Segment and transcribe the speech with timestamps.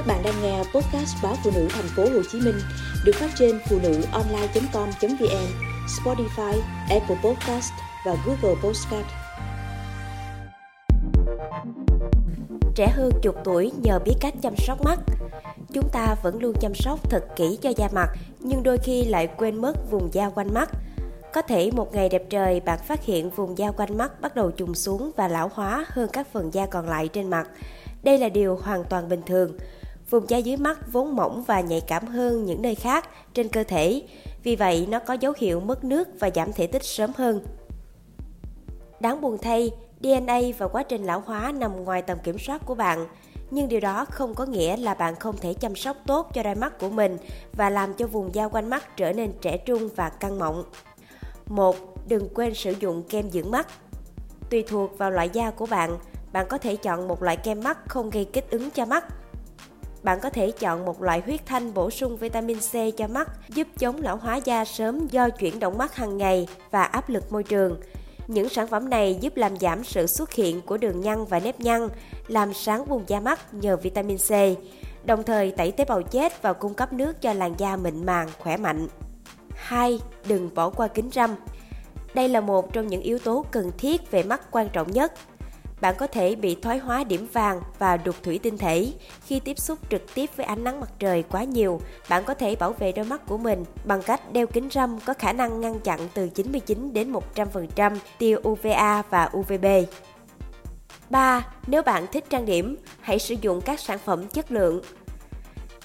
[0.00, 2.54] Các bạn đang nghe podcast báo phụ nữ thành phố Hồ Chí Minh
[3.04, 5.46] được phát trên phụ nữ online.com.vn,
[5.86, 7.72] Spotify, Apple Podcast
[8.06, 9.06] và Google Podcast.
[12.74, 14.98] Trẻ hơn chục tuổi nhờ biết cách chăm sóc mắt.
[15.72, 18.08] Chúng ta vẫn luôn chăm sóc thật kỹ cho da mặt,
[18.38, 20.70] nhưng đôi khi lại quên mất vùng da quanh mắt.
[21.32, 24.50] Có thể một ngày đẹp trời bạn phát hiện vùng da quanh mắt bắt đầu
[24.50, 27.48] trùng xuống và lão hóa hơn các phần da còn lại trên mặt.
[28.02, 29.52] Đây là điều hoàn toàn bình thường.
[30.10, 33.64] Vùng da dưới mắt vốn mỏng và nhạy cảm hơn những nơi khác trên cơ
[33.64, 34.02] thể,
[34.42, 37.40] vì vậy nó có dấu hiệu mất nước và giảm thể tích sớm hơn.
[39.00, 42.74] Đáng buồn thay, DNA và quá trình lão hóa nằm ngoài tầm kiểm soát của
[42.74, 43.06] bạn,
[43.50, 46.54] nhưng điều đó không có nghĩa là bạn không thể chăm sóc tốt cho đôi
[46.54, 47.16] mắt của mình
[47.52, 50.64] và làm cho vùng da quanh mắt trở nên trẻ trung và căng mọng.
[51.46, 51.76] 1.
[52.08, 53.66] Đừng quên sử dụng kem dưỡng mắt.
[54.50, 55.98] Tùy thuộc vào loại da của bạn,
[56.32, 59.04] bạn có thể chọn một loại kem mắt không gây kích ứng cho mắt.
[60.02, 63.66] Bạn có thể chọn một loại huyết thanh bổ sung vitamin C cho mắt, giúp
[63.78, 67.44] chống lão hóa da sớm do chuyển động mắt hàng ngày và áp lực môi
[67.44, 67.80] trường.
[68.26, 71.60] Những sản phẩm này giúp làm giảm sự xuất hiện của đường nhăn và nếp
[71.60, 71.88] nhăn,
[72.28, 74.30] làm sáng vùng da mắt nhờ vitamin C,
[75.04, 78.28] đồng thời tẩy tế bào chết và cung cấp nước cho làn da mịn màng,
[78.38, 78.88] khỏe mạnh.
[79.54, 80.00] 2.
[80.28, 81.34] Đừng bỏ qua kính râm.
[82.14, 85.12] Đây là một trong những yếu tố cần thiết về mắt quan trọng nhất.
[85.80, 88.92] Bạn có thể bị thoái hóa điểm vàng và đục thủy tinh thể
[89.26, 91.80] khi tiếp xúc trực tiếp với ánh nắng mặt trời quá nhiều.
[92.08, 95.14] Bạn có thể bảo vệ đôi mắt của mình bằng cách đeo kính râm có
[95.14, 99.66] khả năng ngăn chặn từ 99 đến 100% tia UVA và UVB.
[101.10, 101.46] 3.
[101.66, 104.80] Nếu bạn thích trang điểm, hãy sử dụng các sản phẩm chất lượng.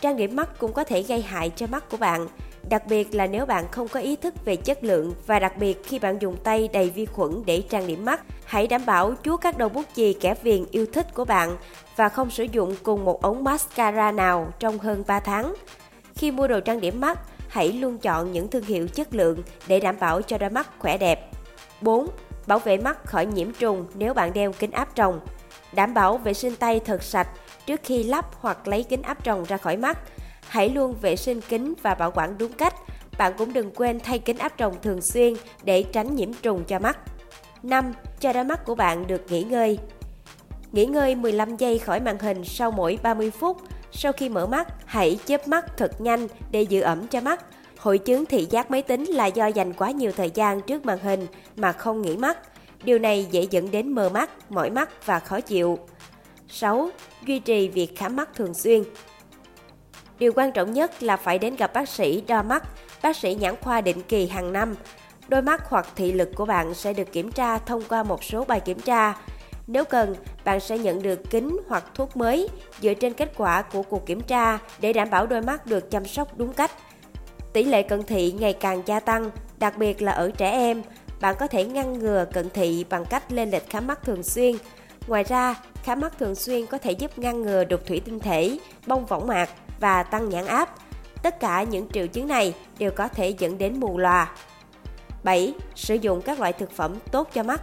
[0.00, 2.28] Trang điểm mắt cũng có thể gây hại cho mắt của bạn
[2.68, 5.84] đặc biệt là nếu bạn không có ý thức về chất lượng và đặc biệt
[5.84, 8.20] khi bạn dùng tay đầy vi khuẩn để trang điểm mắt.
[8.44, 11.56] Hãy đảm bảo chúa các đầu bút chì kẻ viền yêu thích của bạn
[11.96, 15.54] và không sử dụng cùng một ống mascara nào trong hơn 3 tháng.
[16.14, 17.18] Khi mua đồ trang điểm mắt,
[17.48, 20.98] hãy luôn chọn những thương hiệu chất lượng để đảm bảo cho đôi mắt khỏe
[20.98, 21.30] đẹp.
[21.80, 22.08] 4.
[22.46, 25.20] Bảo vệ mắt khỏi nhiễm trùng nếu bạn đeo kính áp tròng.
[25.72, 27.28] Đảm bảo vệ sinh tay thật sạch
[27.66, 29.98] trước khi lắp hoặc lấy kính áp tròng ra khỏi mắt
[30.52, 32.74] Hãy luôn vệ sinh kính và bảo quản đúng cách.
[33.18, 36.78] Bạn cũng đừng quên thay kính áp tròng thường xuyên để tránh nhiễm trùng cho
[36.78, 36.98] mắt.
[37.62, 37.92] 5.
[38.20, 39.78] Cho đôi mắt của bạn được nghỉ ngơi.
[40.72, 43.56] Nghỉ ngơi 15 giây khỏi màn hình sau mỗi 30 phút.
[43.92, 47.44] Sau khi mở mắt, hãy chớp mắt thật nhanh để giữ ẩm cho mắt.
[47.78, 50.98] Hội chứng thị giác máy tính là do dành quá nhiều thời gian trước màn
[50.98, 51.26] hình
[51.56, 52.38] mà không nghỉ mắt.
[52.84, 55.78] Điều này dễ dẫn đến mờ mắt, mỏi mắt và khó chịu.
[56.48, 56.90] 6.
[57.26, 58.82] Duy trì việc khám mắt thường xuyên.
[60.22, 62.62] Điều quan trọng nhất là phải đến gặp bác sĩ đo mắt,
[63.02, 64.74] bác sĩ nhãn khoa định kỳ hàng năm.
[65.28, 68.44] Đôi mắt hoặc thị lực của bạn sẽ được kiểm tra thông qua một số
[68.44, 69.14] bài kiểm tra.
[69.66, 72.48] Nếu cần, bạn sẽ nhận được kính hoặc thuốc mới
[72.80, 76.04] dựa trên kết quả của cuộc kiểm tra để đảm bảo đôi mắt được chăm
[76.04, 76.70] sóc đúng cách.
[77.52, 80.82] Tỷ lệ cận thị ngày càng gia tăng, đặc biệt là ở trẻ em.
[81.20, 84.56] Bạn có thể ngăn ngừa cận thị bằng cách lên lịch khám mắt thường xuyên.
[85.06, 88.58] Ngoài ra, khám mắt thường xuyên có thể giúp ngăn ngừa đục thủy tinh thể,
[88.86, 89.48] bong võng mạc
[89.82, 90.74] và tăng nhãn áp.
[91.22, 94.30] Tất cả những triệu chứng này đều có thể dẫn đến mù lòa.
[95.24, 95.54] 7.
[95.74, 97.62] Sử dụng các loại thực phẩm tốt cho mắt.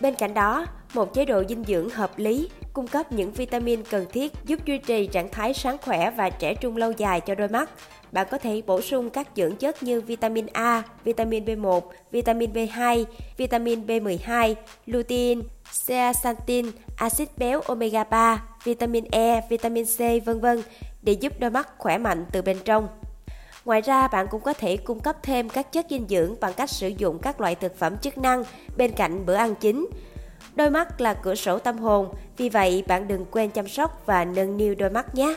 [0.00, 4.06] Bên cạnh đó, một chế độ dinh dưỡng hợp lý cung cấp những vitamin cần
[4.12, 7.48] thiết giúp duy trì trạng thái sáng khỏe và trẻ trung lâu dài cho đôi
[7.48, 7.70] mắt.
[8.12, 13.04] Bạn có thể bổ sung các dưỡng chất như vitamin A, vitamin B1, vitamin B2,
[13.36, 14.54] vitamin B12,
[14.86, 15.42] lutein,
[15.86, 20.62] zeaxanthin, axit béo omega 3, vitamin E, vitamin C, vân vân
[21.02, 22.88] để giúp đôi mắt khỏe mạnh từ bên trong.
[23.64, 26.70] Ngoài ra, bạn cũng có thể cung cấp thêm các chất dinh dưỡng bằng cách
[26.70, 28.44] sử dụng các loại thực phẩm chức năng
[28.76, 29.86] bên cạnh bữa ăn chính.
[30.56, 34.24] Đôi mắt là cửa sổ tâm hồn, vì vậy bạn đừng quên chăm sóc và
[34.24, 35.36] nâng niu đôi mắt nhé.